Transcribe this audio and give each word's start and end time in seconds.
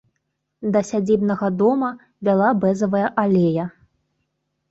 Да 0.75 0.79
сядзібнага 0.89 1.49
дома 1.59 1.89
вяла 2.27 2.47
бэзавая 2.63 3.05
алея. 3.25 3.65